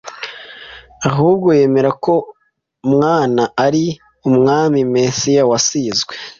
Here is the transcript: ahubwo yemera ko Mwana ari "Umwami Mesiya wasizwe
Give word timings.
ahubwo 1.09 1.47
yemera 1.59 1.91
ko 2.03 2.13
Mwana 2.93 3.43
ari 3.65 3.83
"Umwami 4.29 4.79
Mesiya 4.95 5.41
wasizwe 5.51 6.13